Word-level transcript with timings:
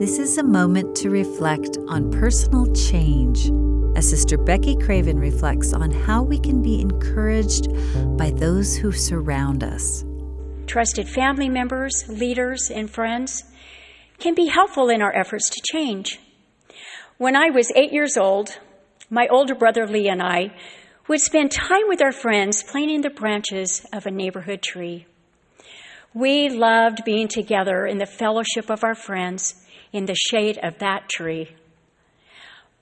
This 0.00 0.18
is 0.18 0.38
a 0.38 0.42
moment 0.42 0.96
to 0.96 1.10
reflect 1.10 1.76
on 1.86 2.10
personal 2.10 2.72
change 2.72 3.50
as 3.98 4.08
Sister 4.08 4.38
Becky 4.38 4.74
Craven 4.74 5.18
reflects 5.18 5.74
on 5.74 5.90
how 5.90 6.22
we 6.22 6.38
can 6.38 6.62
be 6.62 6.80
encouraged 6.80 7.68
by 8.16 8.30
those 8.30 8.74
who 8.74 8.92
surround 8.92 9.62
us. 9.62 10.02
Trusted 10.66 11.06
family 11.06 11.50
members, 11.50 12.08
leaders, 12.08 12.70
and 12.74 12.88
friends 12.88 13.44
can 14.18 14.34
be 14.34 14.46
helpful 14.46 14.88
in 14.88 15.02
our 15.02 15.14
efforts 15.14 15.50
to 15.50 15.60
change. 15.70 16.18
When 17.18 17.36
I 17.36 17.50
was 17.50 17.70
eight 17.76 17.92
years 17.92 18.16
old, 18.16 18.58
my 19.10 19.28
older 19.28 19.54
brother 19.54 19.86
Lee 19.86 20.08
and 20.08 20.22
I 20.22 20.54
would 21.08 21.20
spend 21.20 21.50
time 21.50 21.88
with 21.88 22.00
our 22.00 22.12
friends 22.12 22.62
playing 22.62 22.88
in 22.88 23.02
the 23.02 23.10
branches 23.10 23.84
of 23.92 24.06
a 24.06 24.10
neighborhood 24.10 24.62
tree. 24.62 25.04
We 26.14 26.48
loved 26.48 27.04
being 27.04 27.28
together 27.28 27.84
in 27.84 27.98
the 27.98 28.06
fellowship 28.06 28.70
of 28.70 28.82
our 28.82 28.94
friends 28.94 29.66
in 29.92 30.06
the 30.06 30.14
shade 30.14 30.58
of 30.62 30.78
that 30.78 31.08
tree. 31.08 31.54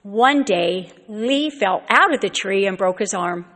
One 0.03 0.43
day, 0.43 0.91
Lee 1.09 1.51
fell 1.51 1.83
out 1.89 2.15
of 2.15 2.21
the 2.21 2.31
tree 2.31 2.67
and 2.67 2.79
broke 2.79 3.01
his 3.01 3.15
arm. 3.15 3.47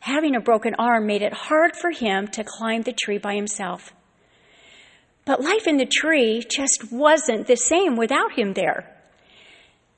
Having 0.00 0.36
a 0.36 0.40
broken 0.40 0.74
arm 0.78 1.06
made 1.06 1.22
it 1.22 1.32
hard 1.32 1.76
for 1.76 1.90
him 1.90 2.28
to 2.28 2.44
climb 2.44 2.82
the 2.82 2.92
tree 2.92 3.18
by 3.18 3.34
himself. 3.34 3.92
But 5.24 5.40
life 5.40 5.66
in 5.66 5.78
the 5.78 5.86
tree 5.86 6.44
just 6.48 6.92
wasn't 6.92 7.46
the 7.46 7.56
same 7.56 7.96
without 7.96 8.32
him 8.32 8.52
there. 8.52 8.90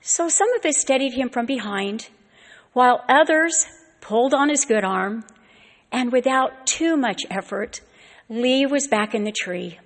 So 0.01 0.29
some 0.29 0.53
of 0.55 0.65
us 0.65 0.79
steadied 0.79 1.15
him 1.15 1.29
from 1.29 1.47
behind, 1.47 2.09
while 2.73 3.05
others 3.09 3.67
pulled 4.01 4.33
on 4.33 4.49
his 4.49 4.65
good 4.65 4.85
arm, 4.85 5.25
and 5.91 6.13
without 6.13 6.67
too 6.67 6.97
much 6.97 7.23
effort, 7.29 7.81
Lee 8.29 8.67
was 8.67 8.87
back 8.87 9.15
in 9.15 9.25
the 9.25 9.33
tree. 9.33 9.79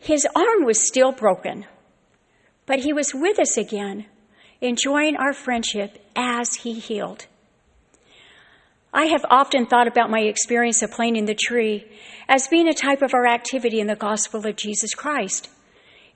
His 0.00 0.26
arm 0.34 0.64
was 0.64 0.88
still 0.88 1.12
broken, 1.12 1.66
but 2.64 2.80
he 2.80 2.92
was 2.92 3.12
with 3.14 3.38
us 3.38 3.58
again, 3.58 4.06
enjoying 4.62 5.14
our 5.14 5.34
friendship 5.34 6.02
as 6.16 6.54
he 6.54 6.72
healed. 6.72 7.26
I 8.94 9.04
have 9.06 9.24
often 9.28 9.66
thought 9.66 9.86
about 9.86 10.10
my 10.10 10.20
experience 10.20 10.82
of 10.82 10.90
playing 10.90 11.16
in 11.16 11.26
the 11.26 11.34
tree 11.34 11.86
as 12.28 12.48
being 12.48 12.66
a 12.66 12.74
type 12.74 13.02
of 13.02 13.12
our 13.12 13.26
activity 13.26 13.78
in 13.78 13.86
the 13.88 13.94
gospel 13.94 14.44
of 14.44 14.56
Jesus 14.56 14.94
Christ. 14.94 15.50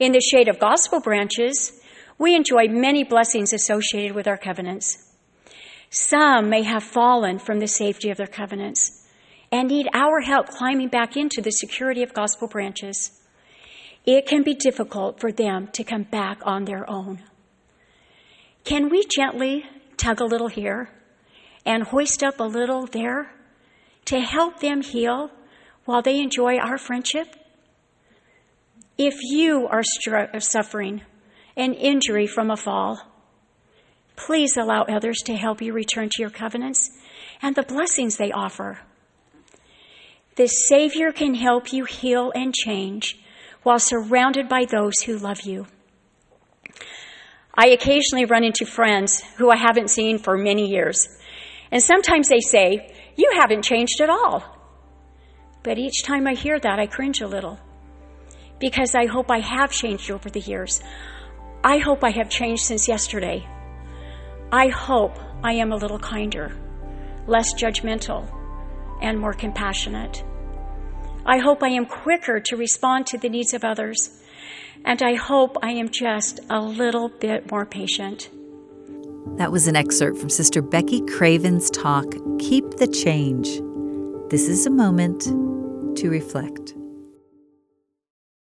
In 0.01 0.13
the 0.13 0.21
shade 0.21 0.49
of 0.49 0.59
gospel 0.59 1.01
branches, 1.01 1.79
we 2.19 2.35
enjoy 2.35 2.69
many 2.69 3.05
blessings 3.05 3.53
associated 3.53 4.17
with 4.17 4.27
our 4.27 4.39
covenants. 4.39 5.15
Some 5.91 6.49
may 6.49 6.63
have 6.63 6.83
fallen 6.83 7.39
from 7.39 7.61
the 7.61 7.69
safety 7.69 8.09
of 8.09 8.17
their 8.17 8.27
covenants 8.27 9.07
and 9.53 9.69
need 9.69 9.89
our 9.93 10.21
help 10.23 10.49
climbing 10.49 10.89
back 10.89 11.17
into 11.19 11.43
the 11.43 11.53
security 11.53 12.03
of 12.03 12.15
gospel 12.15 12.49
branches. 12.49 13.21
It 14.07 14.27
can 14.27 14.43
be 14.43 14.55
difficult 14.55 15.19
for 15.19 15.33
them 15.33 15.69
to 15.73 15.83
come 15.83 16.03
back 16.03 16.41
on 16.45 16.65
their 16.65 16.89
own. 16.89 17.23
Can 18.65 18.89
we 18.91 19.07
gently 19.07 19.65
tug 19.97 20.21
a 20.21 20.25
little 20.25 20.49
here 20.49 20.91
and 21.65 21.83
hoist 21.83 22.23
up 22.23 22.39
a 22.39 22.45
little 22.45 22.87
there 22.87 23.31
to 24.07 24.21
help 24.21 24.61
them 24.61 24.83
heal 24.83 25.31
while 25.87 26.03
they 26.03 26.21
enjoy 26.21 26.59
our 26.59 26.77
friendship? 26.77 27.35
If 28.99 29.15
you 29.23 29.67
are 29.69 29.83
str- 29.83 30.39
suffering 30.39 31.03
an 31.57 31.73
injury 31.73 32.27
from 32.27 32.51
a 32.51 32.57
fall, 32.57 33.01
please 34.17 34.57
allow 34.57 34.83
others 34.83 35.19
to 35.25 35.35
help 35.35 35.63
you 35.63 35.73
return 35.73 36.09
to 36.11 36.23
your 36.23 36.31
covenants 36.31 36.91
and 37.41 37.57
the 37.57 37.63
blessings 37.63 38.17
they 38.17 38.33
offer. 38.33 38.81
The 40.37 40.47
Savior 40.47 41.13
can 41.13 41.35
help 41.35 41.73
you 41.73 41.85
heal 41.85 42.33
and 42.35 42.55
change 42.55 43.19
while 43.65 43.81
surrounded 43.81 44.49
by 44.49 44.65
those 44.65 45.01
who 45.01 45.19
love 45.19 45.43
you. 45.43 45.67
I 47.57 47.69
occasionally 47.69 48.25
run 48.25 48.45
into 48.45 48.65
friends 48.65 49.23
who 49.37 49.51
I 49.51 49.57
haven't 49.57 49.91
seen 49.91 50.19
for 50.19 50.37
many 50.37 50.69
years, 50.69 51.09
and 51.73 51.83
sometimes 51.83 52.29
they 52.29 52.41
say, 52.41 52.95
You 53.17 53.33
haven't 53.35 53.63
changed 53.63 54.01
at 54.01 54.11
all. 54.11 54.45
But 55.63 55.79
each 55.79 56.05
time 56.05 56.27
I 56.27 56.35
hear 56.35 56.61
that, 56.61 56.79
I 56.79 56.87
cringe 56.87 57.21
a 57.21 57.27
little 57.27 57.59
because 58.61 58.95
I 58.95 59.07
hope 59.07 59.31
I 59.31 59.41
have 59.41 59.71
changed 59.71 60.11
over 60.11 60.31
the 60.31 60.41
years. 60.41 60.83
I 61.63 61.79
hope 61.79 62.05
I 62.05 62.11
have 62.11 62.29
changed 62.29 62.65
since 62.65 62.89
yesterday. 62.89 63.47
I 64.53 64.69
hope 64.69 65.19
I 65.43 65.55
am 65.55 65.73
a 65.73 65.77
little 65.77 65.99
kinder, 65.99 66.53
less 67.27 67.55
judgmental, 67.55 68.29
and 69.03 69.19
more 69.19 69.33
compassionate. 69.33 70.23
I 71.27 71.39
hope 71.39 71.63
I 71.63 71.69
am 71.69 71.87
quicker 71.87 72.39
to 72.41 72.57
respond 72.57 73.07
to 73.09 73.19
the 73.19 73.29
needs 73.29 73.55
of 73.55 73.65
others. 73.65 74.11
And 74.85 75.03
I 75.03 75.15
hope 75.15 75.57
I 75.63 75.71
am 75.71 75.89
just 75.89 76.41
a 76.51 76.61
little 76.61 77.09
bit 77.09 77.51
more 77.51 77.65
patient. 77.65 78.29
That 79.39 79.51
was 79.51 79.67
an 79.67 79.75
excerpt 79.75 80.19
from 80.19 80.29
Sister 80.29 80.61
Becky 80.61 81.01
Craven's 81.07 81.71
talk, 81.71 82.05
Keep 82.39 82.73
the 82.73 82.87
Change. 82.87 83.49
This 84.31 84.49
is 84.49 84.67
a 84.67 84.71
moment 84.71 85.23
to 85.97 86.11
reflect. 86.11 86.75